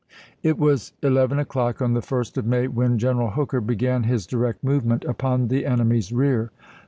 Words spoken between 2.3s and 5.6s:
of May when G eneral Hooker began his direct movement upon